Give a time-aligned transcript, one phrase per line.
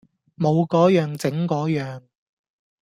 [0.35, 2.01] 冇個樣整個樣